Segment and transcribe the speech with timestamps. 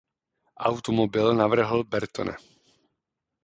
[0.71, 2.35] Automobil navrhl Bertone.